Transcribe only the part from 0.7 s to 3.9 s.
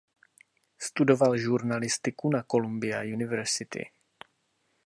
Studoval žurnalistiku na Columbia University.